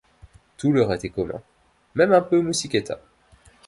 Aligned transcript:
Tout 0.57 0.71
leur 0.73 0.91
était 0.93 1.09
commun, 1.11 1.43
même 1.93 2.11
un 2.11 2.21
peu 2.21 2.41
Musichetta. 2.41 2.99